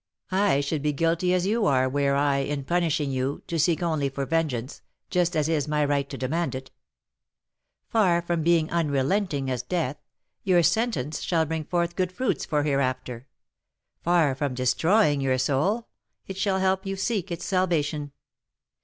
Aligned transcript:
I 0.31 0.61
should 0.61 0.81
be 0.81 0.93
guilty 0.93 1.31
as 1.31 1.45
you 1.45 1.67
are 1.67 1.87
were 1.87 2.15
I, 2.15 2.37
in 2.37 2.63
punishing 2.63 3.11
you, 3.11 3.43
to 3.45 3.59
seek 3.59 3.83
only 3.83 4.09
for 4.09 4.25
vengeance, 4.25 4.81
just 5.11 5.35
as 5.35 5.47
is 5.47 5.67
my 5.67 5.85
right 5.85 6.09
to 6.09 6.17
demand 6.17 6.55
it; 6.55 6.71
far 7.87 8.23
from 8.23 8.41
being 8.41 8.71
unrelenting 8.71 9.51
as 9.51 9.61
death, 9.61 9.97
your 10.43 10.63
sentence 10.63 11.21
shall 11.21 11.45
bring 11.45 11.65
forth 11.65 11.95
good 11.95 12.11
fruits 12.11 12.45
for 12.45 12.63
hereafter; 12.63 13.27
far 14.01 14.33
from 14.33 14.55
destroying 14.55 15.21
your 15.21 15.37
soul, 15.37 15.87
it 16.25 16.35
shall 16.35 16.57
help 16.57 16.83
you 16.83 16.95
to 16.95 17.01
seek 17.03 17.29
its 17.31 17.45
salvation. 17.45 18.11